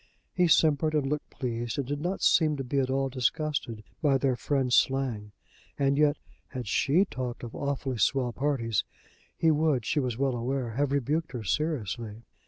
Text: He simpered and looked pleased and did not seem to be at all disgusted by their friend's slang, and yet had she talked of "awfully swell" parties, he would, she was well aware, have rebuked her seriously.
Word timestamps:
He 0.33 0.47
simpered 0.47 0.95
and 0.95 1.05
looked 1.07 1.29
pleased 1.29 1.77
and 1.77 1.85
did 1.87 2.01
not 2.01 2.23
seem 2.23 2.57
to 2.57 2.63
be 2.63 2.79
at 2.79 2.89
all 2.89 3.07
disgusted 3.07 3.83
by 4.01 4.17
their 4.17 4.35
friend's 4.35 4.73
slang, 4.73 5.31
and 5.77 5.95
yet 5.95 6.17
had 6.47 6.67
she 6.67 7.05
talked 7.05 7.43
of 7.43 7.53
"awfully 7.53 7.99
swell" 7.99 8.33
parties, 8.33 8.83
he 9.37 9.51
would, 9.51 9.85
she 9.85 9.99
was 9.99 10.17
well 10.17 10.35
aware, 10.35 10.71
have 10.71 10.91
rebuked 10.91 11.33
her 11.33 11.43
seriously. 11.43 12.23